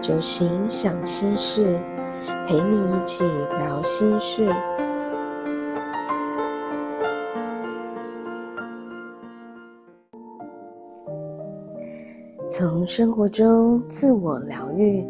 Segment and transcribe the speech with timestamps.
[0.00, 1.76] 酒行想心事，
[2.46, 3.24] 陪你一起
[3.58, 4.48] 聊心事。
[12.48, 15.04] 从生活中自我疗愈，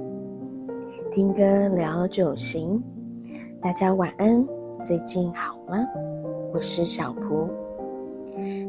[1.10, 2.82] 听歌聊酒行。
[3.60, 4.45] 大家晚安，
[4.82, 5.77] 最近好吗？
[6.52, 7.50] 我是小蒲。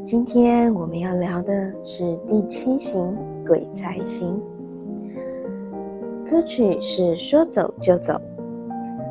[0.04, 4.38] 今天我们要聊的是第七型鬼才型。
[6.30, 8.14] 歌曲是说走就走，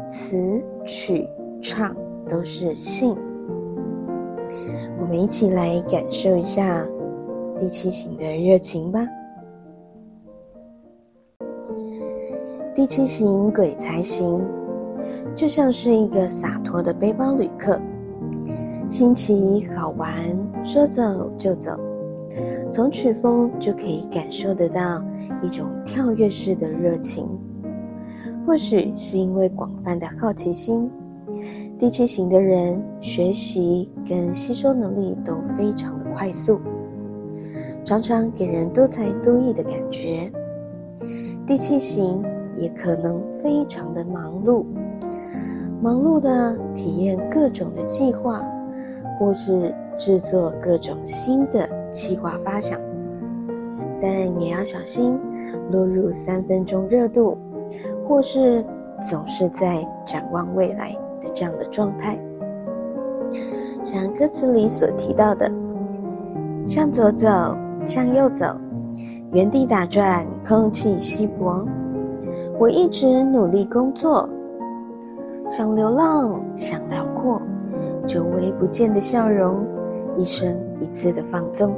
[0.08, 1.28] 词曲
[1.62, 1.94] 唱
[2.30, 3.14] 都是信。
[5.02, 6.88] 我们一起来感受一下
[7.60, 9.06] 第七型的热情吧。
[12.74, 14.42] 第七型鬼才型，
[15.36, 17.78] 就像是一个洒脱的背包旅客，
[18.90, 20.14] 新奇好玩，
[20.64, 21.78] 说走就走。
[22.72, 25.04] 从曲风就可以感受得到
[25.42, 27.28] 一种跳跃式的热情，
[28.46, 30.90] 或许是因为广泛的好奇心，
[31.80, 36.60] 第七型的人学习跟吸收能力都非常的快速，
[37.84, 40.32] 常常给人多才多艺的感觉。
[41.48, 42.24] 第七型
[42.56, 44.64] 也可能非常的忙碌，
[45.82, 48.48] 忙碌的体验各种的计划，
[49.20, 51.79] 或是制作各种新的。
[51.92, 52.80] 气化发想，
[54.02, 55.20] 但也要小心
[55.72, 57.38] 落入三分钟热度，
[58.08, 58.64] 或是
[59.02, 62.18] 总是在展望未来的这样的状态。
[63.84, 65.52] 像歌词里所提到的，
[66.66, 68.46] 向左走，向右走，
[69.32, 71.66] 原地打转，空气稀薄。
[72.60, 74.28] 我一直努力工作，
[75.48, 77.42] 想流浪，想辽阔，
[78.06, 79.66] 久违不见的笑容。
[80.20, 81.74] 一生一次的放纵。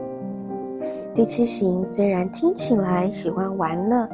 [1.13, 4.09] 第七型虽然听起来喜欢玩乐，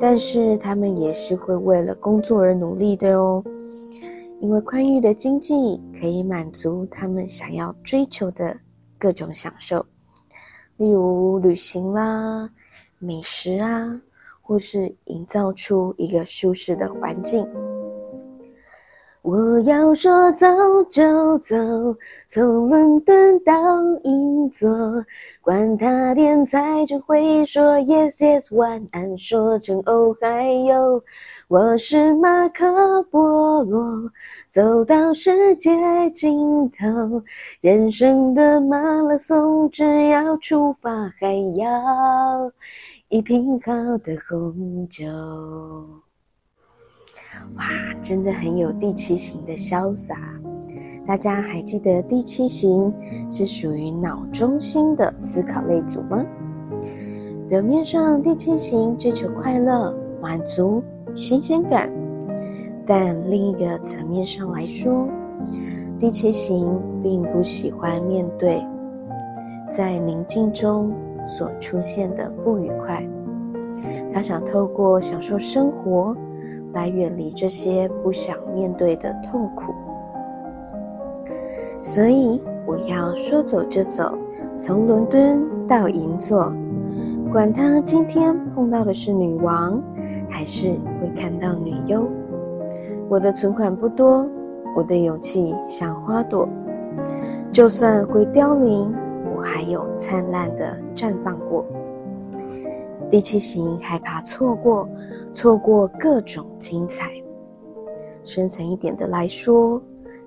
[0.00, 3.44] 但是他们也是会为了工作而努力的哦。
[4.40, 8.56] 因为宽裕的经济可以满足他们想要追求的
[8.98, 9.84] 各种享受，
[10.78, 12.48] 例如旅行啦、
[12.98, 14.00] 美食啊，
[14.40, 17.46] 或是营造出一个舒适的环境。
[19.24, 20.46] 我要说走
[20.90, 21.56] 就走，
[22.28, 23.54] 从伦敦到
[24.02, 24.68] 银座，
[25.40, 31.02] 管他天才只会说 yes yes，晚安说成哦还有，
[31.48, 33.82] 我是马可波罗，
[34.46, 35.70] 走到世界
[36.10, 37.22] 尽头，
[37.62, 42.52] 人生的马拉松只要出发，还要
[43.08, 43.72] 一瓶好
[44.04, 45.06] 的红酒。
[47.56, 47.64] 哇，
[48.02, 50.16] 真的很有第七型的潇洒。
[51.06, 52.92] 大家还记得第七型
[53.30, 56.24] 是属于脑中心的思考类组吗？
[57.48, 60.82] 表面上第七型追求快乐、满足、
[61.14, 61.92] 新鲜感，
[62.86, 65.06] 但另一个层面上来说，
[65.98, 68.64] 第七型并不喜欢面对
[69.70, 70.90] 在宁静中
[71.26, 73.06] 所出现的不愉快，
[74.10, 76.16] 他想透过享受生活。
[76.74, 79.72] 来远离这些不想面对的痛苦，
[81.80, 84.18] 所以我要说走就走，
[84.58, 86.52] 从伦敦到银座，
[87.30, 89.80] 管他今天碰到的是女王，
[90.28, 92.06] 还是会看到女优。
[93.08, 94.28] 我的存款不多，
[94.74, 96.48] 我的勇气像花朵，
[97.52, 98.92] 就算会凋零，
[99.36, 101.64] 我还有灿烂的绽放过。
[103.10, 104.88] 第七型害怕错过，
[105.32, 107.10] 错过各种精彩。
[108.24, 109.80] 深层一点的来说，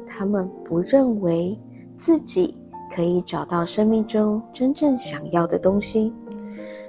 [0.05, 1.59] 他们不认为
[1.97, 2.55] 自己
[2.95, 6.13] 可以找到生命中真正想要的东西，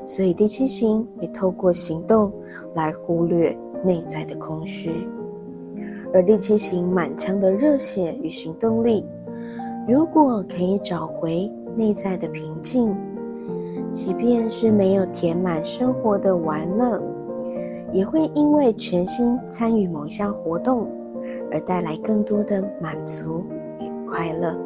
[0.04, 2.30] 所以第七型会透过行动
[2.74, 5.08] 来忽略内在的空虚。
[6.12, 9.04] 而第七型满腔的热血与行动力，
[9.88, 12.94] 如果可以找回内在的平静。
[13.98, 17.02] 即便是没有填满生活的玩乐，
[17.90, 20.88] 也会因为全心参与某项活动
[21.50, 23.42] 而带来更多的满足
[23.80, 24.56] 与快乐。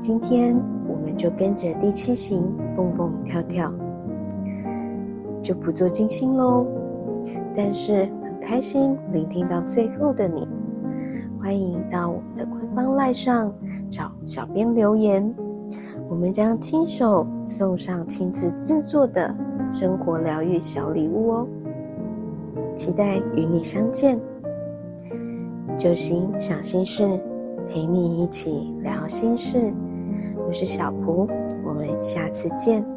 [0.00, 0.56] 今天
[0.88, 3.72] 我们就跟着第七型蹦蹦跳跳，
[5.42, 6.64] 就不做精心喽。
[7.56, 10.46] 但是很开心聆听到最后的你，
[11.42, 13.52] 欢迎到我们的官方赖上
[13.90, 15.34] 找小编留言。
[16.08, 19.34] 我们将亲手送上亲自制作的
[19.70, 21.48] 生活疗愈小礼物哦，
[22.74, 24.18] 期待与你相见。
[25.76, 27.20] 九行想心事，
[27.68, 29.72] 陪你一起聊心事。
[30.46, 31.28] 我是小蒲，
[31.66, 32.95] 我们下次见。